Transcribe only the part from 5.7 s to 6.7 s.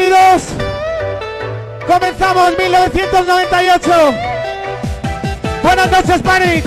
noches, Panic.